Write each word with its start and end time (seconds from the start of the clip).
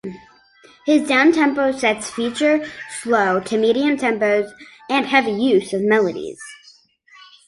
His 0.87 1.07
downtempo 1.07 1.77
sets 1.77 2.09
feature 2.09 2.67
slow 3.01 3.39
to 3.41 3.55
medium 3.55 3.97
tempos 3.97 4.51
and 4.89 5.05
heavy 5.05 5.33
use 5.33 5.73
of 5.73 5.83
melodies. 5.83 6.39